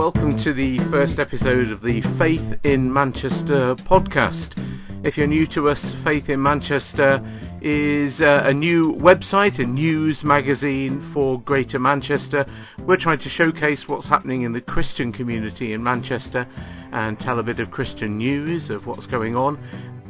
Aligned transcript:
welcome 0.00 0.34
to 0.34 0.54
the 0.54 0.78
first 0.88 1.18
episode 1.18 1.70
of 1.70 1.82
the 1.82 2.00
Faith 2.16 2.58
in 2.64 2.90
Manchester 2.90 3.74
podcast. 3.74 4.56
If 5.04 5.18
you're 5.18 5.26
new 5.26 5.46
to 5.48 5.68
us, 5.68 5.92
Faith 6.02 6.30
in 6.30 6.42
Manchester 6.42 7.22
is 7.60 8.22
uh, 8.22 8.44
a 8.46 8.54
new 8.54 8.94
website, 8.94 9.58
a 9.58 9.66
news 9.66 10.24
magazine 10.24 11.02
for 11.12 11.38
Greater 11.42 11.78
Manchester. 11.78 12.46
We're 12.78 12.96
trying 12.96 13.18
to 13.18 13.28
showcase 13.28 13.88
what's 13.88 14.08
happening 14.08 14.40
in 14.40 14.54
the 14.54 14.62
Christian 14.62 15.12
community 15.12 15.74
in 15.74 15.82
Manchester 15.82 16.48
and 16.92 17.20
tell 17.20 17.38
a 17.38 17.42
bit 17.42 17.60
of 17.60 17.70
Christian 17.70 18.16
news 18.16 18.70
of 18.70 18.86
what's 18.86 19.06
going 19.06 19.36
on 19.36 19.58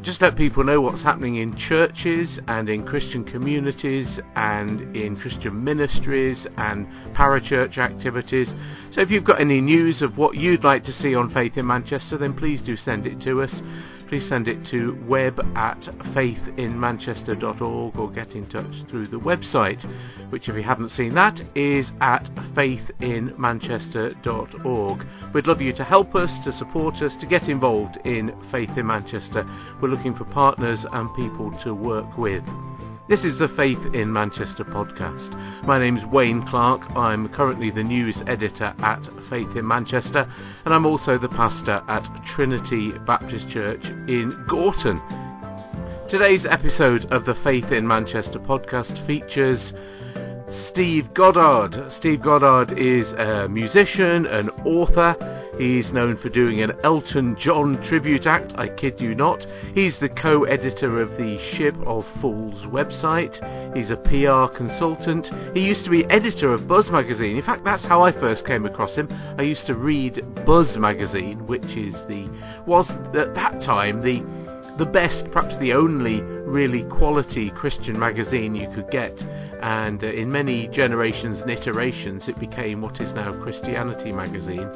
just 0.02 0.22
let 0.22 0.34
people 0.34 0.64
know 0.64 0.80
what's 0.80 1.02
happening 1.02 1.36
in 1.36 1.54
churches 1.56 2.40
and 2.48 2.70
in 2.70 2.84
Christian 2.86 3.22
communities 3.22 4.18
and 4.34 4.96
in 4.96 5.14
Christian 5.14 5.62
ministries 5.62 6.46
and 6.56 6.86
parachurch 7.12 7.76
activities. 7.76 8.56
So 8.90 9.02
if 9.02 9.10
you've 9.10 9.24
got 9.24 9.40
any 9.40 9.60
news 9.60 10.00
of 10.00 10.16
what 10.16 10.36
you'd 10.36 10.64
like 10.64 10.84
to 10.84 10.92
see 10.92 11.14
on 11.14 11.28
Faith 11.28 11.58
in 11.58 11.66
Manchester, 11.66 12.16
then 12.16 12.32
please 12.32 12.62
do 12.62 12.76
send 12.76 13.06
it 13.06 13.20
to 13.20 13.42
us 13.42 13.62
please 14.10 14.26
send 14.26 14.46
it 14.48 14.64
to 14.64 14.98
web 15.06 15.38
at 15.56 15.82
faithinmanchester.org 15.82 17.96
or 17.96 18.10
get 18.10 18.34
in 18.34 18.44
touch 18.46 18.82
through 18.88 19.06
the 19.06 19.20
website, 19.20 19.84
which 20.30 20.48
if 20.48 20.56
you 20.56 20.64
haven't 20.64 20.88
seen 20.88 21.14
that 21.14 21.40
is 21.54 21.92
at 22.00 22.24
faithinmanchester.org. 22.56 25.06
We'd 25.32 25.46
love 25.46 25.62
you 25.62 25.72
to 25.74 25.84
help 25.84 26.16
us, 26.16 26.40
to 26.40 26.52
support 26.52 27.00
us, 27.02 27.14
to 27.18 27.26
get 27.26 27.48
involved 27.48 27.98
in 28.02 28.34
Faith 28.50 28.76
in 28.76 28.88
Manchester. 28.88 29.46
We're 29.80 29.90
looking 29.90 30.16
for 30.16 30.24
partners 30.24 30.84
and 30.92 31.08
people 31.14 31.52
to 31.58 31.72
work 31.72 32.18
with. 32.18 32.42
This 33.10 33.24
is 33.24 33.38
the 33.38 33.48
Faith 33.48 33.92
in 33.92 34.12
Manchester 34.12 34.64
podcast. 34.64 35.36
My 35.64 35.80
name 35.80 35.96
is 35.96 36.06
Wayne 36.06 36.46
Clark. 36.46 36.88
I'm 36.94 37.28
currently 37.30 37.68
the 37.68 37.82
news 37.82 38.22
editor 38.28 38.72
at 38.82 39.04
Faith 39.24 39.56
in 39.56 39.66
Manchester, 39.66 40.28
and 40.64 40.72
I'm 40.72 40.86
also 40.86 41.18
the 41.18 41.28
pastor 41.28 41.82
at 41.88 42.08
Trinity 42.24 42.92
Baptist 42.98 43.48
Church 43.48 43.84
in 44.06 44.40
Gorton. 44.46 45.02
Today's 46.06 46.46
episode 46.46 47.12
of 47.12 47.24
the 47.24 47.34
Faith 47.34 47.72
in 47.72 47.84
Manchester 47.84 48.38
podcast 48.38 48.96
features 49.08 49.72
Steve 50.48 51.12
Goddard. 51.12 51.90
Steve 51.90 52.22
Goddard 52.22 52.78
is 52.78 53.10
a 53.14 53.48
musician, 53.48 54.24
an 54.26 54.50
author, 54.64 55.16
He's 55.60 55.92
known 55.92 56.16
for 56.16 56.30
doing 56.30 56.62
an 56.62 56.72
Elton 56.84 57.36
John 57.36 57.78
tribute 57.82 58.26
act, 58.26 58.54
I 58.56 58.66
kid 58.66 58.98
you 58.98 59.14
not. 59.14 59.44
He's 59.74 59.98
the 59.98 60.08
co-editor 60.08 61.02
of 61.02 61.18
the 61.18 61.36
Ship 61.36 61.76
of 61.86 62.06
Fools 62.06 62.64
website. 62.64 63.36
He's 63.76 63.90
a 63.90 63.98
PR 63.98 64.56
consultant. 64.56 65.30
He 65.52 65.68
used 65.68 65.84
to 65.84 65.90
be 65.90 66.06
editor 66.06 66.54
of 66.54 66.66
Buzz 66.66 66.90
magazine. 66.90 67.36
In 67.36 67.42
fact, 67.42 67.62
that's 67.62 67.84
how 67.84 68.00
I 68.00 68.10
first 68.10 68.46
came 68.46 68.64
across 68.64 68.94
him. 68.94 69.10
I 69.36 69.42
used 69.42 69.66
to 69.66 69.74
read 69.74 70.24
Buzz 70.46 70.78
magazine, 70.78 71.46
which 71.46 71.76
is 71.76 72.06
the 72.06 72.26
was 72.64 72.92
at 73.14 73.34
that 73.34 73.60
time 73.60 74.00
the 74.00 74.24
the 74.78 74.86
best, 74.86 75.30
perhaps 75.30 75.58
the 75.58 75.74
only 75.74 76.22
really 76.50 76.82
quality 76.84 77.50
Christian 77.50 77.98
magazine 77.98 78.54
you 78.54 78.68
could 78.74 78.90
get. 78.90 79.22
And 79.62 80.02
uh, 80.02 80.08
in 80.08 80.32
many 80.32 80.66
generations 80.68 81.40
and 81.40 81.50
iterations, 81.50 82.28
it 82.28 82.38
became 82.40 82.82
what 82.82 83.00
is 83.00 83.12
now 83.12 83.32
Christianity 83.32 84.10
magazine. 84.10 84.68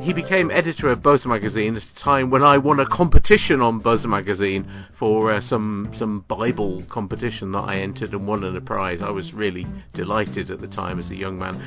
He 0.00 0.12
became 0.12 0.50
editor 0.50 0.90
of 0.90 1.02
Buzz 1.02 1.24
magazine 1.24 1.76
at 1.76 1.84
a 1.84 1.94
time 1.94 2.28
when 2.30 2.42
I 2.42 2.58
won 2.58 2.80
a 2.80 2.86
competition 2.86 3.62
on 3.62 3.78
Buzz 3.78 4.06
magazine 4.06 4.66
for 4.92 5.32
uh, 5.32 5.40
some 5.40 5.90
some 5.94 6.20
Bible 6.28 6.82
competition 6.88 7.52
that 7.52 7.64
I 7.64 7.76
entered 7.76 8.12
and 8.12 8.26
won 8.26 8.44
a 8.44 8.60
prize. 8.60 9.00
I 9.00 9.10
was 9.10 9.32
really 9.32 9.66
delighted 9.94 10.50
at 10.50 10.60
the 10.60 10.68
time 10.68 10.98
as 10.98 11.10
a 11.10 11.16
young 11.16 11.38
man. 11.38 11.62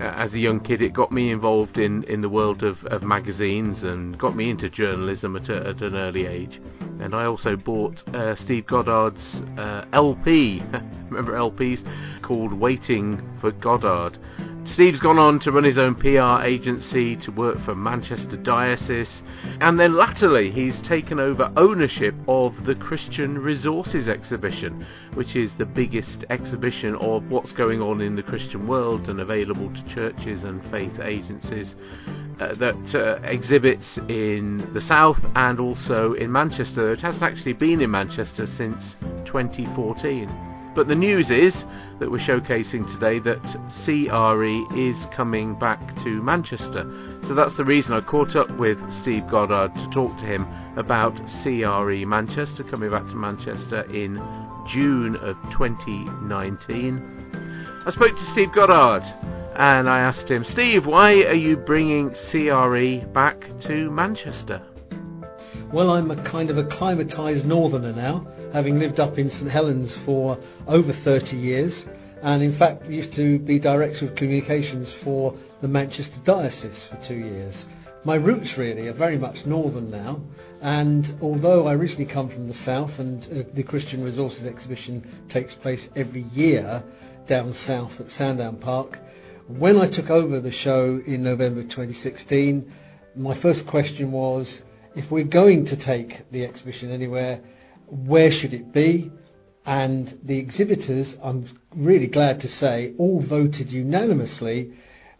As 0.00 0.34
a 0.34 0.38
young 0.38 0.60
kid, 0.60 0.82
it 0.82 0.92
got 0.92 1.10
me 1.10 1.30
involved 1.30 1.78
in, 1.78 2.04
in 2.04 2.20
the 2.20 2.28
world 2.28 2.62
of, 2.62 2.84
of 2.86 3.02
magazines 3.02 3.82
and 3.82 4.18
got 4.18 4.36
me 4.36 4.50
into 4.50 4.68
journalism 4.68 5.36
at, 5.36 5.48
a, 5.48 5.68
at 5.68 5.80
an 5.80 5.94
early 5.94 6.26
age. 6.26 6.60
And 7.00 7.14
I 7.14 7.24
also 7.24 7.56
bought 7.56 8.06
uh, 8.14 8.34
Steve 8.34 8.66
Goddard's 8.66 9.40
uh, 9.56 9.84
LP, 9.92 10.62
remember 11.10 11.32
LPs, 11.32 11.84
called 12.22 12.52
Waiting 12.52 13.22
for 13.36 13.52
Goddard. 13.52 14.18
Steve's 14.66 15.00
gone 15.00 15.18
on 15.18 15.38
to 15.38 15.52
run 15.52 15.62
his 15.62 15.78
own 15.78 15.94
PR 15.94 16.44
agency, 16.44 17.14
to 17.16 17.30
work 17.30 17.56
for 17.60 17.74
Manchester 17.74 18.36
Diocese, 18.36 19.22
and 19.60 19.78
then 19.78 19.94
latterly 19.94 20.50
he's 20.50 20.82
taken 20.82 21.20
over 21.20 21.50
ownership 21.56 22.16
of 22.26 22.64
the 22.64 22.74
Christian 22.74 23.38
Resources 23.38 24.08
Exhibition, 24.08 24.84
which 25.14 25.36
is 25.36 25.56
the 25.56 25.64
biggest 25.64 26.24
exhibition 26.30 26.96
of 26.96 27.30
what's 27.30 27.52
going 27.52 27.80
on 27.80 28.00
in 28.00 28.16
the 28.16 28.24
Christian 28.24 28.66
world 28.66 29.08
and 29.08 29.20
available 29.20 29.70
to 29.70 29.84
churches 29.84 30.42
and 30.42 30.62
faith 30.66 30.98
agencies 31.00 31.76
uh, 32.40 32.52
that 32.54 32.94
uh, 32.94 33.20
exhibits 33.22 33.98
in 34.08 34.68
the 34.74 34.80
south 34.80 35.24
and 35.36 35.60
also 35.60 36.14
in 36.14 36.30
Manchester. 36.30 36.92
It 36.92 37.00
hasn't 37.00 37.22
actually 37.22 37.54
been 37.54 37.80
in 37.80 37.90
Manchester 37.92 38.48
since 38.48 38.96
2014. 39.26 40.55
But 40.76 40.88
the 40.88 40.94
news 40.94 41.30
is 41.30 41.64
that 42.00 42.10
we're 42.10 42.18
showcasing 42.18 42.86
today 42.92 43.18
that 43.20 43.42
CRE 43.70 44.78
is 44.78 45.06
coming 45.06 45.54
back 45.54 45.96
to 46.02 46.22
Manchester. 46.22 46.86
So 47.22 47.34
that's 47.34 47.56
the 47.56 47.64
reason 47.64 47.94
I 47.94 48.02
caught 48.02 48.36
up 48.36 48.50
with 48.58 48.92
Steve 48.92 49.26
Goddard 49.26 49.74
to 49.74 49.88
talk 49.88 50.14
to 50.18 50.26
him 50.26 50.46
about 50.76 51.16
CRE 51.26 52.06
Manchester 52.06 52.62
coming 52.62 52.90
back 52.90 53.08
to 53.08 53.16
Manchester 53.16 53.86
in 53.90 54.22
June 54.66 55.16
of 55.16 55.38
2019. 55.50 57.02
I 57.86 57.90
spoke 57.90 58.14
to 58.14 58.22
Steve 58.22 58.52
Goddard 58.52 59.06
and 59.54 59.88
I 59.88 60.00
asked 60.00 60.30
him, 60.30 60.44
Steve, 60.44 60.84
why 60.84 61.24
are 61.24 61.32
you 61.32 61.56
bringing 61.56 62.10
CRE 62.10 62.98
back 63.14 63.48
to 63.60 63.90
Manchester? 63.90 64.60
Well, 65.72 65.90
I'm 65.90 66.12
a 66.12 66.16
kind 66.16 66.50
of 66.50 66.58
acclimatised 66.58 67.44
northerner 67.44 67.92
now 67.92 68.24
having 68.52 68.78
lived 68.78 69.00
up 69.00 69.18
in 69.18 69.30
St 69.30 69.50
Helens 69.50 69.92
for 69.92 70.38
over 70.68 70.92
30 70.92 71.36
years 71.36 71.84
and 72.22 72.40
in 72.40 72.52
fact 72.52 72.88
used 72.88 73.14
to 73.14 73.40
be 73.40 73.58
Director 73.58 74.04
of 74.06 74.14
Communications 74.14 74.92
for 74.92 75.34
the 75.60 75.66
Manchester 75.66 76.20
Diocese 76.24 76.86
for 76.86 76.96
two 76.96 77.16
years. 77.16 77.66
My 78.04 78.14
roots 78.14 78.56
really 78.56 78.86
are 78.86 78.92
very 78.92 79.18
much 79.18 79.44
northern 79.44 79.90
now 79.90 80.20
and 80.62 81.12
although 81.20 81.66
I 81.66 81.74
originally 81.74 82.06
come 82.06 82.28
from 82.28 82.46
the 82.46 82.54
south 82.54 83.00
and 83.00 83.24
uh, 83.24 83.50
the 83.52 83.64
Christian 83.64 84.04
Resources 84.04 84.46
Exhibition 84.46 85.04
takes 85.28 85.56
place 85.56 85.90
every 85.96 86.22
year 86.32 86.84
down 87.26 87.54
south 87.54 88.00
at 88.00 88.12
Sandown 88.12 88.56
Park, 88.58 89.00
when 89.48 89.80
I 89.80 89.88
took 89.88 90.10
over 90.10 90.38
the 90.38 90.52
show 90.52 91.02
in 91.04 91.24
November 91.24 91.62
2016, 91.62 92.72
my 93.16 93.34
first 93.34 93.66
question 93.66 94.12
was, 94.12 94.62
if 94.96 95.10
we're 95.10 95.24
going 95.24 95.66
to 95.66 95.76
take 95.76 96.30
the 96.30 96.44
exhibition 96.44 96.90
anywhere, 96.90 97.40
where 97.86 98.32
should 98.32 98.54
it 98.54 98.72
be? 98.72 99.12
And 99.66 100.08
the 100.22 100.38
exhibitors, 100.38 101.16
I'm 101.22 101.44
really 101.74 102.06
glad 102.06 102.40
to 102.40 102.48
say, 102.48 102.94
all 102.96 103.20
voted 103.20 103.70
unanimously, 103.70 104.72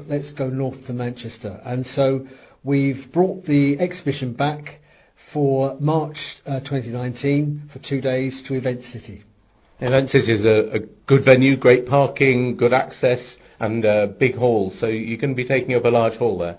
let's 0.07 0.31
go 0.31 0.49
north 0.49 0.87
to 0.87 0.95
Manchester. 0.95 1.61
And 1.63 1.87
so 1.87 2.27
we've 2.65 3.13
brought 3.13 3.45
the 3.45 3.79
exhibition 3.79 4.33
back 4.33 4.81
for 5.15 5.77
March 5.79 6.41
uh, 6.47 6.61
2019 6.61 7.65
for 7.69 7.79
two 7.79 8.01
days 8.01 8.43
to 8.43 8.55
Event 8.55 8.83
City. 8.83 9.25
Event 9.81 10.09
City 10.09 10.33
is 10.33 10.47
a, 10.47 10.71
a 10.71 10.79
good 10.79 11.23
venue, 11.23 11.55
great 11.55 11.87
parking, 11.87 12.57
good 12.57 12.73
access 12.73 13.37
and 13.61 13.85
a 13.85 14.07
big 14.07 14.37
hall. 14.37 14.71
So 14.71 14.87
you're 14.87 15.19
going 15.19 15.35
to 15.35 15.43
be 15.43 15.47
taking 15.47 15.75
up 15.75 15.85
a 15.85 15.91
large 15.91 16.17
hall 16.17 16.39
there. 16.39 16.57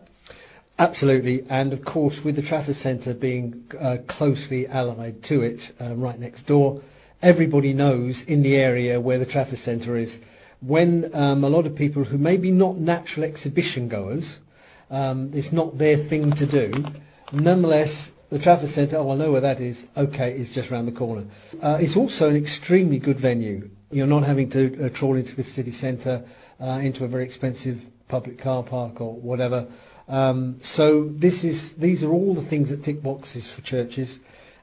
Absolutely, 0.80 1.44
and 1.50 1.74
of 1.74 1.84
course 1.84 2.24
with 2.24 2.36
the 2.36 2.44
Trafford 2.44 2.76
Centre 2.76 3.16
being 3.16 3.66
uh, 3.80 3.98
closely 4.06 4.68
allied 4.68 5.24
to 5.24 5.42
it, 5.42 5.72
um, 5.80 6.02
right 6.02 6.20
next 6.20 6.46
door, 6.46 6.82
everybody 7.20 7.74
knows 7.74 8.22
in 8.22 8.44
the 8.44 8.56
area 8.58 9.02
where 9.02 9.18
the 9.18 9.26
Trafford 9.26 9.58
Centre 9.58 9.98
is. 9.98 10.20
When 10.62 11.16
um, 11.16 11.44
a 11.44 11.50
lot 11.50 11.66
of 11.66 11.76
people 11.76 12.04
who 12.04 12.20
may 12.20 12.38
be 12.38 12.52
not 12.52 12.78
natural 12.78 13.26
exhibition 13.26 13.88
goers, 13.88 14.40
um, 14.92 15.32
it's 15.34 15.52
not 15.52 15.80
their 15.80 15.98
thing 15.98 16.34
to 16.34 16.46
do, 16.46 16.86
nonetheless 17.32 18.12
the 18.30 18.38
Trafford 18.38 18.70
Centre, 18.70 18.98
oh 18.98 19.10
I 19.10 19.16
know 19.16 19.32
where 19.32 19.42
that 19.42 19.60
is, 19.60 19.88
okay, 19.98 20.34
it's 20.34 20.54
just 20.54 20.72
around 20.72 20.86
the 20.86 20.92
corner. 20.92 21.26
Uh, 21.60 21.80
it's 21.82 21.98
also 21.98 22.30
an 22.30 22.36
extremely 22.36 23.00
good 23.00 23.20
venue. 23.20 23.72
You're 23.90 24.06
not 24.06 24.26
having 24.26 24.52
to 24.52 24.86
uh, 24.86 24.90
trawl 24.90 25.16
into 25.16 25.36
the 25.36 25.44
city 25.44 25.72
centre, 25.72 26.26
uh, 26.62 26.80
into 26.84 27.04
a 27.04 27.08
very 27.08 27.24
expensive 27.24 27.84
public 28.08 28.38
car 28.38 28.62
park 28.62 29.02
or 29.02 29.14
whatever. 29.14 29.68
Um, 30.08 30.62
so 30.62 31.04
this 31.04 31.44
is 31.44 31.74
these 31.74 32.04
are 32.04 32.12
all 32.12 32.34
the 32.34 32.42
things 32.42 32.70
that 32.70 32.84
tick 32.84 33.04
boxes 33.04 33.52
for 33.52 33.62
churches. 33.62 34.20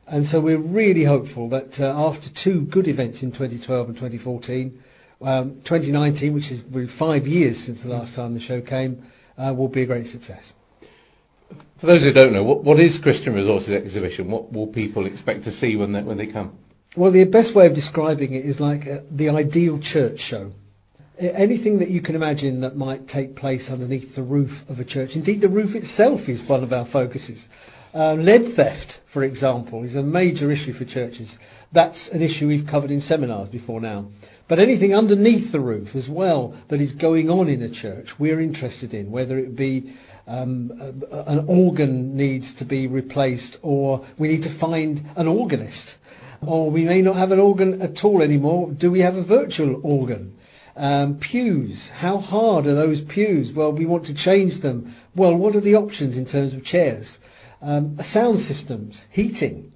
And 0.06 0.26
so 0.26 0.40
we're 0.40 0.58
really 0.58 1.04
hopeful 1.04 1.50
that 1.50 1.80
uh, 1.80 1.94
after 1.96 2.28
two 2.28 2.62
good 2.62 2.88
events 2.88 3.22
in 3.22 3.32
2012 3.32 3.88
and 3.88 3.96
2014, 3.96 4.82
um, 5.22 5.60
2019, 5.62 6.34
which 6.34 6.50
is 6.50 6.62
really 6.70 6.88
five 6.88 7.26
years 7.26 7.58
since 7.58 7.82
the 7.82 7.88
last 7.88 8.14
time 8.14 8.34
the 8.34 8.40
show 8.40 8.60
came, 8.60 9.04
uh, 9.38 9.54
will 9.56 9.68
be 9.68 9.82
a 9.82 9.86
great 9.86 10.06
success. 10.06 10.52
For 11.78 11.86
those 11.86 12.02
who 12.02 12.12
don't 12.12 12.32
know, 12.32 12.44
what, 12.44 12.64
what 12.64 12.80
is 12.80 12.98
Christian 12.98 13.34
Resources 13.34 13.70
Exhibition? 13.70 14.30
What 14.30 14.52
will 14.52 14.66
people 14.66 15.06
expect 15.06 15.44
to 15.44 15.50
see 15.50 15.76
when 15.76 15.92
they, 15.92 16.02
when 16.02 16.18
they 16.18 16.26
come? 16.26 16.58
Well, 16.96 17.10
the 17.10 17.24
best 17.24 17.54
way 17.54 17.66
of 17.66 17.74
describing 17.74 18.34
it 18.34 18.44
is 18.44 18.60
like 18.60 18.86
uh, 18.86 19.00
the 19.10 19.30
ideal 19.30 19.78
church 19.78 20.20
show. 20.20 20.52
Anything 21.18 21.78
that 21.78 21.90
you 21.90 22.00
can 22.00 22.14
imagine 22.14 22.60
that 22.62 22.76
might 22.76 23.06
take 23.06 23.36
place 23.36 23.70
underneath 23.70 24.14
the 24.14 24.22
roof 24.22 24.68
of 24.68 24.80
a 24.80 24.84
church. 24.84 25.16
Indeed, 25.16 25.40
the 25.40 25.48
roof 25.48 25.74
itself 25.74 26.28
is 26.28 26.42
one 26.42 26.62
of 26.62 26.72
our 26.72 26.84
focuses. 26.84 27.48
Uh, 27.94 28.14
lead 28.14 28.48
theft, 28.48 29.00
for 29.06 29.22
example, 29.22 29.84
is 29.84 29.94
a 29.94 30.02
major 30.02 30.50
issue 30.50 30.72
for 30.72 30.84
churches. 30.84 31.38
That's 31.70 32.08
an 32.08 32.22
issue 32.22 32.48
we've 32.48 32.66
covered 32.66 32.90
in 32.90 33.00
seminars 33.00 33.48
before 33.48 33.80
now. 33.80 34.06
But 34.48 34.58
anything 34.58 34.94
underneath 34.94 35.52
the 35.52 35.60
roof 35.60 35.94
as 35.94 36.08
well 36.08 36.54
that 36.68 36.80
is 36.80 36.92
going 36.92 37.30
on 37.30 37.48
in 37.48 37.62
a 37.62 37.68
church, 37.68 38.18
we're 38.18 38.40
interested 38.40 38.92
in, 38.94 39.12
whether 39.12 39.38
it 39.38 39.54
be 39.54 39.94
um, 40.26 40.72
an 41.12 41.44
organ 41.46 42.16
needs 42.16 42.54
to 42.54 42.64
be 42.64 42.88
replaced 42.88 43.58
or 43.62 44.04
we 44.18 44.28
need 44.28 44.42
to 44.42 44.50
find 44.50 45.02
an 45.16 45.28
organist 45.28 45.96
or 46.46 46.70
we 46.70 46.84
may 46.84 47.00
not 47.00 47.16
have 47.16 47.32
an 47.32 47.38
organ 47.38 47.80
at 47.80 48.04
all 48.04 48.22
anymore. 48.22 48.70
Do 48.70 48.90
we 48.90 49.00
have 49.00 49.16
a 49.16 49.22
virtual 49.22 49.80
organ? 49.82 50.36
Um, 50.76 51.18
pews, 51.18 51.88
how 51.88 52.18
hard 52.18 52.66
are 52.66 52.74
those 52.74 53.00
pews? 53.00 53.52
Well, 53.52 53.70
we 53.70 53.86
want 53.86 54.06
to 54.06 54.14
change 54.14 54.58
them. 54.58 54.94
Well, 55.14 55.36
what 55.36 55.54
are 55.54 55.60
the 55.60 55.76
options 55.76 56.16
in 56.16 56.26
terms 56.26 56.52
of 56.52 56.64
chairs? 56.64 57.20
Um, 57.62 58.02
sound 58.02 58.40
systems, 58.40 59.04
heating. 59.10 59.72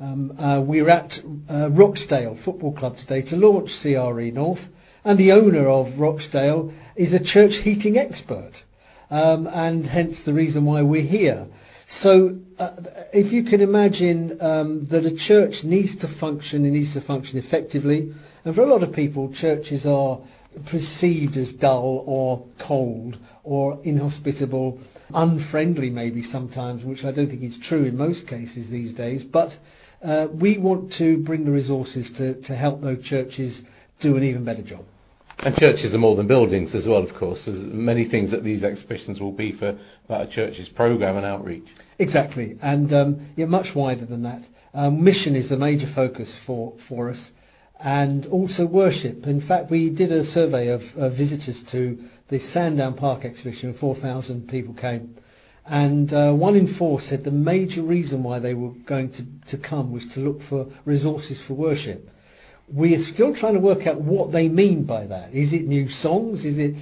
Um, 0.00 0.34
uh, 0.38 0.60
we're 0.60 0.88
at 0.88 1.22
uh, 1.48 1.70
Rochdale 1.70 2.34
Football 2.34 2.72
Club 2.72 2.96
today 2.96 3.22
to 3.22 3.36
launch 3.36 3.80
CRE 3.80 4.30
North, 4.32 4.68
and 5.04 5.18
the 5.18 5.32
owner 5.32 5.68
of 5.68 6.00
Rochdale 6.00 6.72
is 6.96 7.12
a 7.12 7.20
church 7.20 7.56
heating 7.56 7.96
expert, 7.96 8.64
um, 9.10 9.46
and 9.46 9.86
hence 9.86 10.22
the 10.22 10.32
reason 10.32 10.64
why 10.64 10.82
we're 10.82 11.02
here. 11.02 11.46
So, 11.86 12.40
uh, 12.58 12.70
if 13.12 13.32
you 13.32 13.44
can 13.44 13.60
imagine 13.60 14.38
um, 14.40 14.86
that 14.86 15.06
a 15.06 15.10
church 15.12 15.64
needs 15.64 15.96
to 15.96 16.08
function, 16.08 16.64
it 16.64 16.70
needs 16.70 16.94
to 16.94 17.00
function 17.00 17.38
effectively, 17.38 18.14
and 18.44 18.54
for 18.54 18.62
a 18.62 18.66
lot 18.66 18.82
of 18.82 18.92
people, 18.92 19.32
churches 19.32 19.86
are 19.86 20.18
perceived 20.66 21.36
as 21.36 21.52
dull 21.52 22.04
or 22.06 22.44
cold 22.58 23.16
or 23.44 23.80
inhospitable, 23.82 24.78
unfriendly 25.14 25.90
maybe 25.90 26.22
sometimes, 26.22 26.84
which 26.84 27.04
I 27.04 27.12
don't 27.12 27.28
think 27.28 27.42
is 27.42 27.58
true 27.58 27.84
in 27.84 27.96
most 27.96 28.26
cases 28.26 28.70
these 28.70 28.92
days. 28.92 29.24
But 29.24 29.58
uh, 30.02 30.28
we 30.32 30.58
want 30.58 30.92
to 30.92 31.18
bring 31.18 31.44
the 31.44 31.52
resources 31.52 32.10
to, 32.12 32.34
to 32.42 32.54
help 32.54 32.80
those 32.80 33.02
churches 33.04 33.62
do 34.00 34.16
an 34.16 34.24
even 34.24 34.44
better 34.44 34.62
job. 34.62 34.84
And 35.42 35.56
churches 35.56 35.94
are 35.94 35.98
more 35.98 36.16
than 36.16 36.26
buildings 36.26 36.74
as 36.74 36.86
well, 36.86 37.02
of 37.02 37.14
course. 37.14 37.46
There's 37.46 37.62
many 37.62 38.04
things 38.04 38.30
that 38.32 38.44
these 38.44 38.62
exhibitions 38.62 39.20
will 39.20 39.32
be 39.32 39.52
for 39.52 39.78
about 40.06 40.22
a 40.22 40.26
church's 40.26 40.68
programme 40.68 41.16
and 41.16 41.24
outreach. 41.24 41.66
Exactly, 41.98 42.58
and 42.60 42.92
um, 42.92 43.26
yeah, 43.36 43.46
much 43.46 43.74
wider 43.74 44.04
than 44.04 44.24
that. 44.24 44.46
Um, 44.74 45.02
mission 45.02 45.36
is 45.36 45.50
a 45.50 45.56
major 45.56 45.86
focus 45.86 46.36
for, 46.36 46.74
for 46.76 47.08
us, 47.08 47.32
and 47.82 48.26
also 48.26 48.66
worship. 48.66 49.26
In 49.26 49.40
fact, 49.40 49.70
we 49.70 49.90
did 49.90 50.12
a 50.12 50.24
survey 50.24 50.68
of 50.68 50.96
uh, 50.96 51.08
visitors 51.08 51.62
to 51.64 51.98
the 52.28 52.38
Sandown 52.38 52.94
Park 52.94 53.24
exhibition. 53.24 53.72
4,000 53.72 54.48
people 54.48 54.74
came. 54.74 55.16
And 55.66 56.12
uh, 56.12 56.32
one 56.32 56.56
in 56.56 56.66
four 56.66 57.00
said 57.00 57.24
the 57.24 57.30
major 57.30 57.82
reason 57.82 58.22
why 58.22 58.38
they 58.38 58.54
were 58.54 58.70
going 58.70 59.10
to, 59.12 59.26
to 59.46 59.56
come 59.56 59.92
was 59.92 60.06
to 60.08 60.20
look 60.20 60.42
for 60.42 60.66
resources 60.84 61.40
for 61.40 61.54
worship. 61.54 62.10
We 62.72 62.94
are 62.94 63.00
still 63.00 63.34
trying 63.34 63.54
to 63.54 63.60
work 63.60 63.86
out 63.86 64.00
what 64.00 64.32
they 64.32 64.48
mean 64.48 64.84
by 64.84 65.06
that. 65.06 65.32
Is 65.32 65.52
it 65.52 65.66
new 65.66 65.88
songs? 65.88 66.44
Is 66.44 66.58
it 66.58 66.74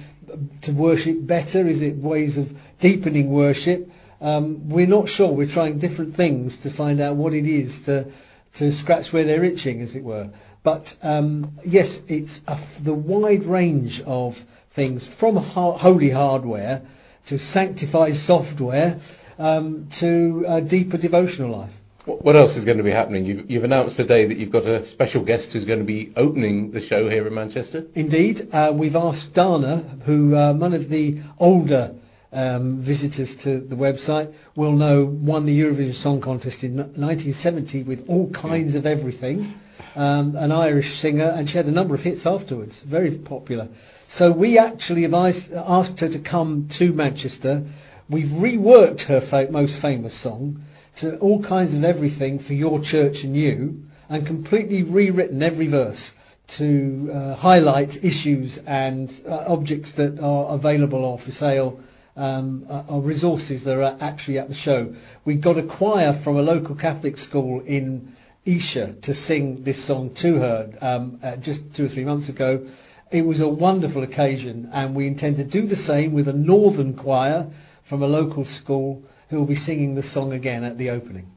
to 0.61 0.71
worship 0.71 1.25
better? 1.25 1.67
Is 1.67 1.81
it 1.81 1.95
ways 1.95 2.37
of 2.37 2.55
deepening 2.79 3.31
worship? 3.31 3.89
Um, 4.21 4.69
we're 4.69 4.87
not 4.87 5.07
sure. 5.07 5.29
We're 5.29 5.47
trying 5.47 5.79
different 5.79 6.15
things 6.15 6.57
to 6.57 6.69
find 6.69 6.99
out 6.99 7.15
what 7.15 7.33
it 7.33 7.45
is 7.45 7.81
to, 7.83 8.11
to 8.55 8.71
scratch 8.71 9.13
where 9.13 9.23
they're 9.23 9.43
itching, 9.43 9.81
as 9.81 9.95
it 9.95 10.03
were. 10.03 10.29
But 10.63 10.95
um, 11.01 11.53
yes, 11.65 12.01
it's 12.07 12.41
a, 12.47 12.57
the 12.81 12.93
wide 12.93 13.45
range 13.45 14.01
of 14.01 14.43
things 14.71 15.07
from 15.07 15.37
holy 15.37 16.09
hardware 16.09 16.81
to 17.27 17.39
sanctified 17.39 18.15
software 18.15 18.99
um, 19.37 19.87
to 19.91 20.45
a 20.47 20.61
deeper 20.61 20.97
devotional 20.97 21.57
life. 21.57 21.73
What 22.05 22.35
else 22.35 22.57
is 22.57 22.65
going 22.65 22.79
to 22.79 22.83
be 22.83 22.91
happening? 22.91 23.25
You've, 23.25 23.51
you've, 23.51 23.63
announced 23.63 23.95
today 23.95 24.25
that 24.25 24.37
you've 24.37 24.51
got 24.51 24.65
a 24.65 24.85
special 24.85 25.23
guest 25.23 25.53
who's 25.53 25.65
going 25.65 25.79
to 25.79 25.85
be 25.85 26.11
opening 26.15 26.71
the 26.71 26.81
show 26.81 27.07
here 27.07 27.27
in 27.27 27.33
Manchester. 27.33 27.85
Indeed, 27.93 28.49
uh, 28.53 28.71
we've 28.73 28.95
asked 28.95 29.33
Dana, 29.33 29.77
who 30.05 30.35
uh, 30.35 30.53
one 30.53 30.73
of 30.73 30.89
the 30.89 31.19
older 31.37 31.93
um, 32.33 32.77
visitors 32.77 33.35
to 33.35 33.59
the 33.59 33.75
website 33.75 34.33
will 34.55 34.71
know 34.71 35.05
won 35.05 35.45
the 35.45 35.61
Eurovision 35.61 35.93
Song 35.93 36.21
Contest 36.21 36.63
in 36.63 36.77
1970 36.77 37.83
with 37.83 38.09
all 38.09 38.29
kinds 38.31 38.75
of 38.75 38.85
everything 38.85 39.53
um, 39.95 40.35
an 40.35 40.51
Irish 40.51 40.97
singer, 40.97 41.33
and 41.35 41.49
she 41.49 41.57
had 41.57 41.67
a 41.67 41.71
number 41.71 41.95
of 41.95 42.01
hits 42.01 42.25
afterwards, 42.25 42.81
very 42.81 43.11
popular. 43.11 43.69
So 44.07 44.31
we 44.31 44.57
actually 44.57 45.03
have 45.03 45.13
asked 45.13 45.99
her 45.99 46.09
to 46.09 46.19
come 46.19 46.67
to 46.69 46.93
Manchester. 46.93 47.63
We've 48.09 48.27
reworked 48.27 49.01
her 49.01 49.21
fa- 49.21 49.49
most 49.51 49.75
famous 49.75 50.15
song 50.15 50.63
to 50.97 51.17
all 51.17 51.41
kinds 51.43 51.73
of 51.73 51.83
everything 51.83 52.39
for 52.39 52.53
your 52.53 52.79
church 52.79 53.23
and 53.23 53.35
you, 53.35 53.85
and 54.09 54.25
completely 54.25 54.83
rewritten 54.83 55.43
every 55.43 55.67
verse 55.67 56.13
to 56.47 57.11
uh, 57.13 57.35
highlight 57.35 58.03
issues 58.03 58.57
and 58.57 59.21
uh, 59.27 59.43
objects 59.47 59.93
that 59.93 60.19
are 60.19 60.55
available 60.55 61.05
or 61.05 61.19
for 61.19 61.31
sale 61.31 61.79
um, 62.17 62.65
uh, 62.69 62.83
or 62.87 63.01
resources 63.01 63.63
that 63.63 63.77
are 63.77 63.95
actually 64.01 64.39
at 64.39 64.49
the 64.49 64.55
show. 64.55 64.95
We 65.25 65.35
got 65.35 65.57
a 65.57 65.63
choir 65.63 66.13
from 66.13 66.37
a 66.37 66.41
local 66.41 66.75
Catholic 66.75 67.17
school 67.17 67.61
in 67.61 68.15
Esher 68.49 68.93
to 69.03 69.13
sing 69.13 69.63
this 69.63 69.83
song 69.83 70.13
to 70.15 70.39
her 70.39 70.71
um, 70.81 71.19
uh, 71.21 71.35
just 71.35 71.73
two 71.75 71.85
or 71.85 71.87
three 71.87 72.05
months 72.05 72.29
ago. 72.29 72.67
It 73.11 73.25
was 73.25 73.41
a 73.41 73.47
wonderful 73.47 74.03
occasion, 74.03 74.69
and 74.73 74.95
we 74.95 75.07
intend 75.07 75.37
to 75.37 75.43
do 75.43 75.67
the 75.67 75.75
same 75.75 76.13
with 76.13 76.27
a 76.27 76.33
northern 76.33 76.95
choir 76.95 77.47
from 77.83 78.01
a 78.03 78.07
local 78.07 78.45
school 78.45 79.03
who 79.29 79.37
will 79.37 79.45
be 79.45 79.55
singing 79.55 79.95
the 79.95 80.03
song 80.03 80.33
again 80.33 80.63
at 80.63 80.77
the 80.77 80.89
opening. 80.89 81.31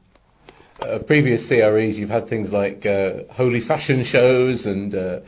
Uh, 0.81 0.99
previous 0.99 1.47
CREs, 1.47 1.97
you've 1.97 2.09
had 2.09 2.27
things 2.27 2.51
like 2.51 2.85
uh, 2.85 3.23
holy 3.29 3.59
fashion 3.59 4.03
shows 4.03 4.65
and 4.65 4.95
uh, 4.95 5.19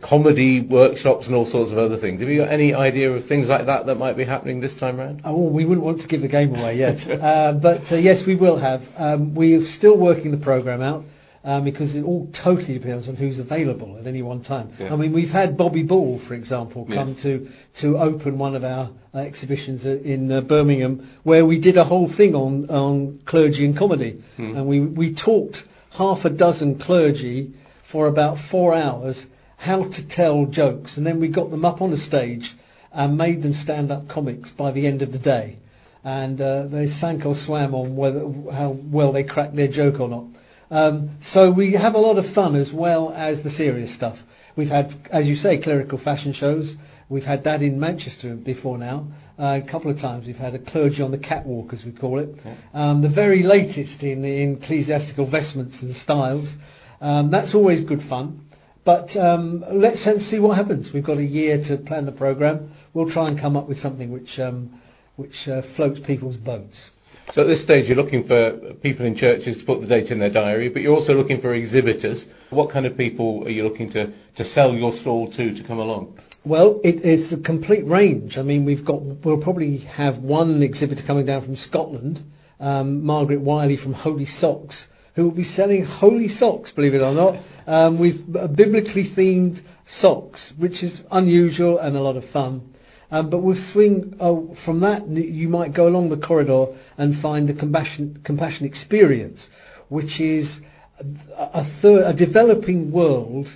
comedy 0.00 0.60
workshops 0.60 1.26
and 1.26 1.36
all 1.36 1.46
sorts 1.46 1.72
of 1.72 1.78
other 1.78 1.96
things. 1.96 2.20
Have 2.20 2.30
you 2.30 2.38
got 2.38 2.50
any 2.50 2.74
idea 2.74 3.12
of 3.12 3.26
things 3.26 3.48
like 3.48 3.66
that 3.66 3.86
that 3.86 3.96
might 3.96 4.16
be 4.16 4.24
happening 4.24 4.60
this 4.60 4.74
time 4.74 5.00
around? 5.00 5.22
Oh, 5.24 5.36
we 5.36 5.64
wouldn't 5.64 5.84
want 5.84 6.02
to 6.02 6.08
give 6.08 6.22
the 6.22 6.28
game 6.28 6.54
away 6.54 6.78
yet, 6.78 7.08
uh, 7.22 7.52
but 7.52 7.90
uh, 7.92 7.96
yes, 7.96 8.24
we 8.24 8.36
will 8.36 8.56
have. 8.56 8.86
Um, 8.96 9.34
we're 9.34 9.64
still 9.64 9.96
working 9.96 10.30
the 10.30 10.38
program 10.38 10.82
out. 10.82 11.04
Um, 11.44 11.64
because 11.64 11.96
it 11.96 12.04
all 12.04 12.28
totally 12.32 12.78
depends 12.78 13.08
on 13.08 13.16
who's 13.16 13.40
available 13.40 13.98
at 13.98 14.06
any 14.06 14.22
one 14.22 14.42
time. 14.42 14.70
Yeah. 14.78 14.92
I 14.92 14.96
mean, 14.96 15.12
we've 15.12 15.32
had 15.32 15.56
Bobby 15.56 15.82
Ball, 15.82 16.20
for 16.20 16.34
example, 16.34 16.86
come 16.88 17.08
yes. 17.08 17.22
to 17.22 17.50
to 17.74 17.98
open 17.98 18.38
one 18.38 18.54
of 18.54 18.62
our 18.62 18.90
uh, 19.12 19.18
exhibitions 19.18 19.84
in 19.84 20.30
uh, 20.30 20.40
Birmingham, 20.40 21.10
where 21.24 21.44
we 21.44 21.58
did 21.58 21.76
a 21.78 21.82
whole 21.82 22.06
thing 22.06 22.36
on 22.36 22.70
on 22.70 23.22
clergy 23.24 23.64
and 23.64 23.76
comedy, 23.76 24.22
mm. 24.38 24.56
and 24.56 24.68
we 24.68 24.78
we 24.78 25.14
talked 25.14 25.66
half 25.90 26.24
a 26.24 26.30
dozen 26.30 26.78
clergy 26.78 27.54
for 27.82 28.06
about 28.06 28.38
four 28.38 28.74
hours 28.74 29.26
how 29.62 29.84
to 29.84 30.02
tell 30.02 30.46
jokes, 30.46 30.96
and 30.96 31.06
then 31.06 31.20
we 31.20 31.28
got 31.28 31.50
them 31.50 31.64
up 31.64 31.82
on 31.82 31.92
a 31.92 31.96
stage 31.96 32.52
and 32.92 33.16
made 33.16 33.42
them 33.42 33.52
stand-up 33.52 34.08
comics 34.08 34.50
by 34.50 34.72
the 34.72 34.88
end 34.88 35.02
of 35.02 35.12
the 35.12 35.18
day. 35.18 35.56
And 36.04 36.40
uh, 36.40 36.64
they 36.64 36.88
sank 36.88 37.24
or 37.24 37.36
swam 37.36 37.72
on 37.74 37.94
whether 37.94 38.28
how 38.52 38.70
well 38.70 39.12
they 39.12 39.22
cracked 39.22 39.54
their 39.54 39.68
joke 39.68 40.00
or 40.00 40.08
not. 40.08 40.24
Um, 40.72 41.10
so 41.20 41.52
we 41.52 41.72
have 41.72 41.94
a 41.94 41.98
lot 41.98 42.18
of 42.18 42.26
fun 42.26 42.56
as 42.56 42.72
well 42.72 43.12
as 43.14 43.44
the 43.44 43.50
serious 43.50 43.94
stuff. 43.94 44.24
We've 44.56 44.70
had, 44.70 44.94
as 45.10 45.28
you 45.28 45.36
say, 45.36 45.58
clerical 45.58 45.96
fashion 45.96 46.32
shows. 46.32 46.76
We've 47.08 47.24
had 47.24 47.44
that 47.44 47.62
in 47.62 47.78
Manchester 47.78 48.34
before 48.34 48.78
now. 48.78 49.06
Uh, 49.38 49.60
a 49.62 49.66
couple 49.66 49.90
of 49.92 49.98
times 49.98 50.26
we've 50.26 50.38
had 50.38 50.54
a 50.54 50.58
clergy 50.58 51.02
on 51.02 51.12
the 51.12 51.18
catwalk, 51.18 51.72
as 51.72 51.84
we 51.84 51.92
call 51.92 52.18
it. 52.18 52.34
Um, 52.74 53.00
the 53.00 53.08
very 53.08 53.44
latest 53.44 54.02
in, 54.02 54.24
in 54.24 54.56
ecclesiastical 54.56 55.26
vestments 55.26 55.82
and 55.82 55.94
styles. 55.94 56.56
Um, 57.02 57.30
that's 57.30 57.54
always 57.54 57.82
good 57.82 58.02
fun. 58.02 58.48
But 58.84 59.16
um, 59.16 59.64
let's 59.70 60.00
see 60.24 60.38
what 60.38 60.56
happens. 60.56 60.92
We've 60.92 61.04
got 61.04 61.18
a 61.18 61.24
year 61.24 61.62
to 61.64 61.76
plan 61.76 62.06
the 62.06 62.12
program. 62.12 62.72
We'll 62.94 63.10
try 63.10 63.28
and 63.28 63.38
come 63.38 63.56
up 63.56 63.68
with 63.68 63.78
something 63.78 64.10
which 64.10 64.40
um, 64.40 64.80
which 65.16 65.48
uh, 65.48 65.62
floats 65.62 66.00
people's 66.00 66.36
boats. 66.36 66.90
So 67.32 67.42
at 67.42 67.48
this 67.48 67.60
stage, 67.60 67.88
you're 67.88 67.96
looking 67.96 68.24
for 68.24 68.52
people 68.82 69.06
in 69.06 69.14
churches 69.14 69.58
to 69.58 69.64
put 69.64 69.80
the 69.80 69.86
date 69.86 70.10
in 70.10 70.18
their 70.18 70.30
diary, 70.30 70.68
but 70.68 70.82
you're 70.82 70.94
also 70.94 71.14
looking 71.14 71.40
for 71.40 71.54
exhibitors. 71.54 72.26
What 72.50 72.70
kind 72.70 72.84
of 72.86 72.96
people 72.96 73.46
are 73.46 73.50
you 73.50 73.62
looking 73.62 73.90
to, 73.90 74.12
to 74.36 74.44
sell 74.44 74.74
your 74.74 74.92
stall 74.92 75.28
to 75.28 75.54
to 75.54 75.62
come 75.62 75.78
along? 75.78 76.18
Well, 76.44 76.80
it, 76.82 77.04
it's 77.04 77.30
a 77.32 77.36
complete 77.36 77.86
range. 77.86 78.36
I 78.36 78.42
mean, 78.42 78.64
we've 78.64 78.84
got 78.84 79.00
we'll 79.00 79.38
probably 79.38 79.78
have 79.78 80.18
one 80.18 80.62
exhibitor 80.62 81.04
coming 81.04 81.26
down 81.26 81.42
from 81.42 81.56
Scotland, 81.56 82.22
um, 82.58 83.04
Margaret 83.04 83.40
Wiley 83.40 83.76
from 83.76 83.92
Holy 83.92 84.26
Socks, 84.26 84.88
who 85.14 85.24
will 85.24 85.36
be 85.36 85.44
selling 85.44 85.84
holy 85.84 86.28
socks, 86.28 86.72
believe 86.72 86.94
it 86.94 87.02
or 87.02 87.12
not, 87.12 87.38
um, 87.66 87.98
with 87.98 88.34
uh, 88.36 88.46
biblically 88.46 89.04
themed 89.04 89.60
socks, 89.84 90.52
which 90.56 90.82
is 90.82 91.02
unusual 91.10 91.78
and 91.78 91.96
a 91.96 92.00
lot 92.00 92.16
of 92.16 92.24
fun. 92.24 92.72
Um, 93.10 93.28
but 93.28 93.38
we'll 93.38 93.54
swing 93.54 94.16
uh, 94.20 94.54
from 94.54 94.80
that. 94.80 95.06
You 95.06 95.48
might 95.48 95.74
go 95.74 95.86
along 95.86 96.08
the 96.08 96.16
corridor 96.16 96.68
and 96.96 97.14
find 97.14 97.46
the 97.46 97.52
compassion, 97.52 98.20
compassion 98.24 98.64
experience, 98.64 99.50
which 99.90 100.18
is 100.18 100.62
a, 100.98 101.50
a, 101.54 101.64
third, 101.64 102.06
a 102.06 102.14
developing 102.14 102.90
world 102.90 103.54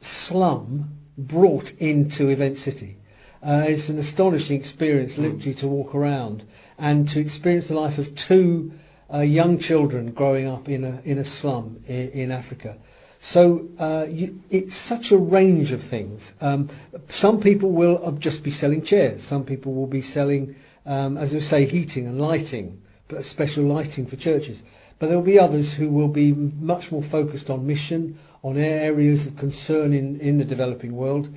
slum 0.00 0.96
brought 1.18 1.72
into 1.72 2.30
Event 2.30 2.56
City. 2.56 2.96
Uh, 3.42 3.66
it's 3.68 3.90
an 3.90 3.98
astonishing 3.98 4.58
experience, 4.58 5.18
literally, 5.18 5.54
to 5.56 5.68
walk 5.68 5.94
around 5.94 6.42
and 6.78 7.06
to 7.08 7.20
experience 7.20 7.68
the 7.68 7.74
life 7.74 7.98
of 7.98 8.14
two 8.14 8.72
uh, 9.12 9.20
young 9.20 9.58
children 9.58 10.12
growing 10.12 10.46
up 10.46 10.68
in 10.68 10.84
a 10.84 11.00
in 11.04 11.18
a 11.18 11.24
slum 11.24 11.80
in, 11.86 12.10
in 12.10 12.30
Africa. 12.32 12.76
So 13.18 13.68
uh, 13.78 14.06
you, 14.08 14.40
it's 14.50 14.74
such 14.74 15.10
a 15.10 15.16
range 15.16 15.72
of 15.72 15.82
things. 15.82 16.34
Um, 16.40 16.68
some 17.08 17.40
people 17.40 17.70
will 17.70 18.12
just 18.12 18.42
be 18.42 18.50
selling 18.50 18.82
chairs. 18.82 19.22
Some 19.22 19.44
people 19.44 19.74
will 19.74 19.86
be 19.86 20.02
selling, 20.02 20.56
um, 20.84 21.16
as 21.16 21.34
I 21.34 21.40
say, 21.40 21.66
heating 21.66 22.06
and 22.06 22.20
lighting, 22.20 22.82
but 23.08 23.24
special 23.24 23.64
lighting 23.64 24.06
for 24.06 24.16
churches. 24.16 24.62
But 24.98 25.08
there 25.08 25.16
will 25.16 25.24
be 25.24 25.38
others 25.38 25.72
who 25.72 25.88
will 25.88 26.08
be 26.08 26.32
much 26.32 26.92
more 26.92 27.02
focused 27.02 27.50
on 27.50 27.66
mission, 27.66 28.18
on 28.42 28.56
areas 28.58 29.26
of 29.26 29.36
concern 29.36 29.92
in, 29.92 30.20
in 30.20 30.38
the 30.38 30.44
developing 30.44 30.94
world, 30.94 31.28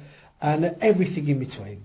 and 0.42 0.78
everything 0.82 1.28
in 1.28 1.40
between. 1.40 1.82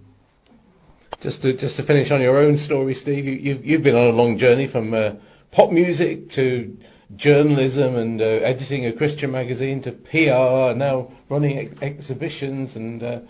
Just 1.21 1.43
to 1.43 1.53
just 1.53 1.77
to 1.77 1.83
finish 1.83 2.11
on 2.11 2.21
your 2.21 2.37
own 2.37 2.59
story, 2.59 2.95
Steve, 2.95 3.25
you, 3.25 3.33
you've 3.33 3.65
you've 3.65 3.83
been 3.83 3.97
on 3.97 4.09
a 4.09 4.13
long 4.13 4.37
journey 4.39 4.67
from 4.67 4.93
uh, 4.93 5.13
pop 5.55 5.71
music 5.71 6.31
to 6.31 6.77
journalism 7.15 7.95
and 7.95 8.21
uh, 8.21 8.25
editing 8.25 8.87
a 8.87 8.93
Christian 8.93 9.31
magazine 9.31 9.81
to 9.83 9.93
PR, 9.93 10.77
now 10.77 11.13
running 11.29 11.59
ex- 11.59 11.81
exhibitions, 11.81 12.75
and 12.75 13.03
uh, 13.03 13.21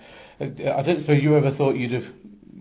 I 0.40 0.82
don't 0.82 1.00
suppose 1.00 1.22
you 1.22 1.36
ever 1.36 1.50
thought 1.50 1.76
you'd 1.76 1.92
have 1.92 2.10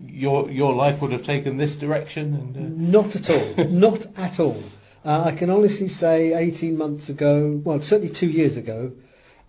your 0.06 0.50
your 0.50 0.74
life 0.74 1.00
would 1.00 1.12
have 1.12 1.24
taken 1.24 1.56
this 1.56 1.76
direction. 1.76 2.34
And, 2.34 2.56
uh... 2.56 3.00
Not 3.00 3.16
at 3.16 3.30
all. 3.30 3.64
Not 3.68 4.06
at 4.18 4.38
all. 4.38 4.62
Uh, 5.02 5.24
I 5.26 5.32
can 5.32 5.50
honestly 5.50 5.88
say 5.88 6.34
18 6.34 6.78
months 6.78 7.08
ago, 7.08 7.60
well, 7.64 7.80
certainly 7.80 8.12
two 8.12 8.28
years 8.28 8.56
ago, 8.56 8.92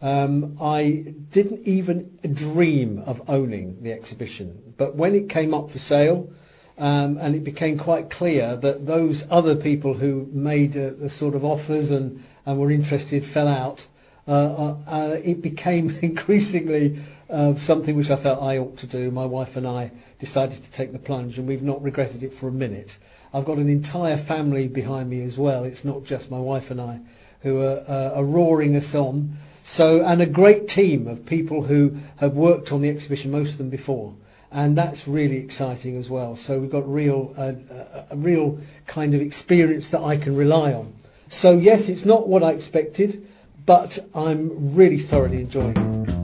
um, 0.01 0.57
I 0.61 1.13
didn't 1.29 1.67
even 1.67 2.19
dream 2.33 2.99
of 2.99 3.29
owning 3.29 3.83
the 3.83 3.91
exhibition. 3.91 4.73
But 4.77 4.95
when 4.95 5.13
it 5.15 5.29
came 5.29 5.53
up 5.53 5.71
for 5.71 5.79
sale, 5.79 6.29
um, 6.77 7.17
and 7.17 7.35
it 7.35 7.43
became 7.43 7.77
quite 7.77 8.09
clear 8.09 8.55
that 8.55 8.85
those 8.85 9.23
other 9.29 9.55
people 9.55 9.93
who 9.93 10.27
made 10.31 10.75
uh, 10.75 10.91
the 10.97 11.09
sort 11.09 11.35
of 11.35 11.45
offers 11.45 11.91
and, 11.91 12.23
and 12.45 12.59
were 12.59 12.71
interested 12.71 13.25
fell 13.25 13.47
out, 13.47 13.87
uh, 14.27 14.31
uh, 14.31 14.77
uh 14.87 15.17
it 15.23 15.41
became 15.41 15.89
increasingly 16.01 16.99
uh, 17.29 17.55
something 17.55 17.95
which 17.95 18.11
I 18.11 18.15
felt 18.15 18.41
I 18.41 18.57
ought 18.57 18.77
to 18.77 18.87
do. 18.87 19.09
My 19.11 19.25
wife 19.25 19.55
and 19.55 19.67
I 19.67 19.91
decided 20.19 20.63
to 20.63 20.71
take 20.71 20.91
the 20.91 20.99
plunge, 20.99 21.39
and 21.39 21.47
we've 21.47 21.61
not 21.61 21.81
regretted 21.81 22.23
it 22.23 22.33
for 22.33 22.47
a 22.47 22.51
minute. 22.51 22.97
I've 23.33 23.45
got 23.45 23.57
an 23.57 23.69
entire 23.69 24.17
family 24.17 24.67
behind 24.67 25.09
me 25.09 25.21
as 25.23 25.37
well. 25.37 25.63
It's 25.63 25.83
not 25.83 26.03
just 26.05 26.31
my 26.31 26.39
wife 26.39 26.71
and 26.71 26.79
I 26.81 26.99
who 27.41 27.61
are, 27.61 27.83
uh, 27.87 28.11
are 28.15 28.23
roaring 28.23 28.75
us 28.75 28.95
on. 28.95 29.37
So, 29.63 30.03
and 30.03 30.21
a 30.21 30.25
great 30.25 30.67
team 30.67 31.07
of 31.07 31.25
people 31.25 31.63
who 31.63 31.97
have 32.17 32.33
worked 32.33 32.71
on 32.71 32.81
the 32.81 32.89
exhibition, 32.89 33.31
most 33.31 33.53
of 33.53 33.57
them 33.59 33.69
before. 33.69 34.13
And 34.55 34.77
that's 34.77 35.05
really 35.05 35.35
exciting 35.35 35.97
as 35.97 36.09
well. 36.09 36.37
So 36.37 36.57
we've 36.57 36.69
got 36.71 36.89
real, 36.89 37.33
uh, 37.37 38.03
a 38.09 38.15
real 38.15 38.59
kind 38.87 39.13
of 39.13 39.19
experience 39.19 39.89
that 39.89 40.01
I 40.01 40.15
can 40.15 40.37
rely 40.37 40.71
on. 40.71 40.93
So 41.27 41.57
yes, 41.57 41.89
it's 41.89 42.05
not 42.05 42.25
what 42.25 42.41
I 42.41 42.51
expected, 42.51 43.27
but 43.65 43.99
I'm 44.15 44.73
really 44.73 44.99
thoroughly 44.99 45.41
enjoying 45.41 45.75
it. 45.75 46.14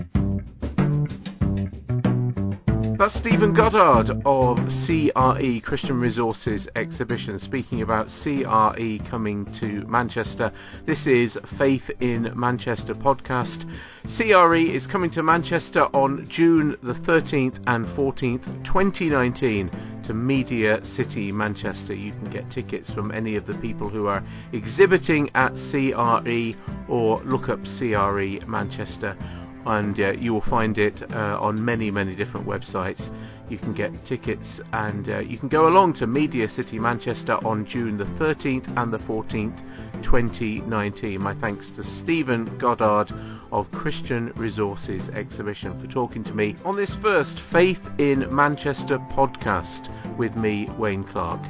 That's 3.02 3.16
Stephen 3.16 3.52
Goddard 3.52 4.22
of 4.28 4.60
CRE 4.68 5.60
Christian 5.64 6.00
Resources 6.00 6.68
Exhibition 6.76 7.40
speaking 7.40 7.82
about 7.82 8.10
CRE 8.10 9.04
coming 9.10 9.44
to 9.54 9.84
Manchester. 9.88 10.52
This 10.86 11.08
is 11.08 11.36
Faith 11.44 11.90
in 12.00 12.32
Manchester 12.36 12.94
podcast. 12.94 13.66
CRE 14.06 14.54
is 14.54 14.86
coming 14.86 15.10
to 15.10 15.24
Manchester 15.24 15.88
on 15.96 16.28
June 16.30 16.78
the 16.84 16.94
13th 16.94 17.56
and 17.66 17.88
14th, 17.88 18.64
2019 18.64 19.72
to 20.04 20.14
Media 20.14 20.86
City 20.86 21.32
Manchester. 21.32 21.96
You 21.96 22.12
can 22.12 22.30
get 22.30 22.52
tickets 22.52 22.92
from 22.92 23.12
any 23.12 23.36
of 23.36 23.48
the 23.48 23.56
people 23.56 23.90
who 23.90 24.06
are 24.06 24.24
exhibiting 24.52 25.32
at 25.34 25.54
CRE 25.56 26.56
or 26.88 27.20
look 27.24 27.50
up 27.50 27.62
CRE 27.66 28.46
Manchester 28.46 29.18
and 29.66 30.00
uh, 30.00 30.12
you 30.12 30.34
will 30.34 30.42
find 30.42 30.78
it 30.78 31.02
uh, 31.14 31.38
on 31.40 31.64
many 31.64 31.92
many 31.92 32.16
different 32.16 32.46
websites. 32.46 33.10
You 33.50 33.58
can 33.58 33.74
get 33.74 34.06
tickets 34.06 34.62
and 34.72 35.10
uh, 35.10 35.20
you 35.20 35.38
can 35.38 35.50
go 35.50 35.68
along 35.68 35.94
to 35.96 36.08
Media 36.08 36.48
City 36.48 36.80
Manchester 36.80 37.38
on 37.46 37.66
June 37.66 37.98
the 37.98 38.06
13th 38.06 38.66
and 38.78 38.94
the 38.94 38.98
14th 39.00 39.60
2019 40.02 41.22
my 41.22 41.34
thanks 41.34 41.70
to 41.72 41.84
Stephen 41.84 42.46
Goddard 42.58 43.12
of 43.52 43.70
Christian 43.72 44.32
Resources 44.36 45.10
Exhibition 45.10 45.78
for 45.78 45.88
talking 45.88 46.24
to 46.24 46.34
me 46.34 46.56
on 46.64 46.76
this 46.76 46.96
first 46.96 47.40
Faith 47.40 47.90
in 47.98 48.34
Manchester 48.34 49.00
podcast 49.12 49.90
with 50.18 50.36
me 50.36 50.70
Wayne 50.78 51.04
Clark 51.04 51.42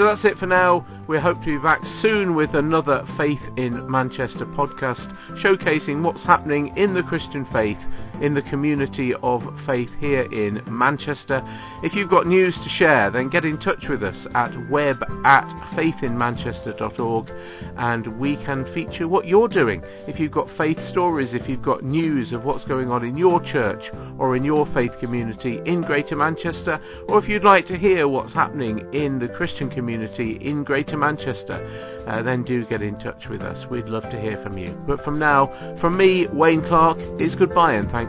so 0.00 0.06
that's 0.06 0.24
it 0.24 0.38
for 0.38 0.46
now. 0.46 0.82
We 1.08 1.18
hope 1.18 1.40
to 1.40 1.44
be 1.44 1.58
back 1.58 1.84
soon 1.84 2.34
with 2.34 2.54
another 2.54 3.04
Faith 3.18 3.50
in 3.58 3.86
Manchester 3.90 4.46
podcast 4.46 5.14
showcasing 5.32 6.00
what's 6.00 6.24
happening 6.24 6.74
in 6.74 6.94
the 6.94 7.02
Christian 7.02 7.44
faith 7.44 7.84
in 8.20 8.34
the 8.34 8.42
community 8.42 9.14
of 9.14 9.60
faith 9.62 9.90
here 10.00 10.28
in 10.32 10.62
Manchester. 10.66 11.42
If 11.82 11.94
you've 11.94 12.10
got 12.10 12.26
news 12.26 12.58
to 12.58 12.68
share, 12.68 13.10
then 13.10 13.28
get 13.28 13.44
in 13.44 13.58
touch 13.58 13.88
with 13.88 14.02
us 14.02 14.26
at 14.34 14.70
web 14.70 15.02
at 15.24 15.48
faithinmanchester.org 15.74 17.30
and 17.76 18.06
we 18.18 18.36
can 18.36 18.64
feature 18.64 19.08
what 19.08 19.26
you're 19.26 19.48
doing. 19.48 19.82
If 20.06 20.20
you've 20.20 20.30
got 20.30 20.50
faith 20.50 20.80
stories, 20.82 21.34
if 21.34 21.48
you've 21.48 21.62
got 21.62 21.82
news 21.82 22.32
of 22.32 22.44
what's 22.44 22.64
going 22.64 22.90
on 22.90 23.04
in 23.04 23.16
your 23.16 23.40
church 23.40 23.90
or 24.18 24.36
in 24.36 24.44
your 24.44 24.66
faith 24.66 24.98
community 24.98 25.60
in 25.64 25.82
Greater 25.82 26.16
Manchester, 26.16 26.80
or 27.08 27.18
if 27.18 27.28
you'd 27.28 27.44
like 27.44 27.66
to 27.66 27.76
hear 27.76 28.08
what's 28.08 28.32
happening 28.32 28.86
in 28.92 29.18
the 29.18 29.28
Christian 29.28 29.70
community 29.70 30.32
in 30.36 30.64
Greater 30.64 30.96
Manchester, 30.96 31.66
uh, 32.06 32.22
then 32.22 32.42
do 32.42 32.64
get 32.64 32.82
in 32.82 32.96
touch 32.98 33.28
with 33.28 33.42
us. 33.42 33.66
We'd 33.66 33.88
love 33.88 34.08
to 34.10 34.20
hear 34.20 34.36
from 34.38 34.58
you. 34.58 34.70
But 34.86 35.02
from 35.02 35.18
now, 35.18 35.46
from 35.76 35.96
me, 35.96 36.26
Wayne 36.28 36.62
Clark, 36.62 36.98
it's 37.18 37.34
goodbye 37.34 37.74
and 37.74 37.90